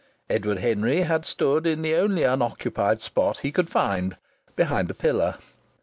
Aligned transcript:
Edward 0.31 0.57
Henry 0.57 1.01
had 1.01 1.25
stood 1.27 1.67
in 1.67 1.83
the 1.83 1.93
only 1.93 2.23
unoccupied 2.23 3.03
spot 3.03 3.41
he 3.41 3.51
could 3.51 3.69
find, 3.69 4.17
behind 4.55 4.89
a 4.89 4.95
pillar. 4.95 5.37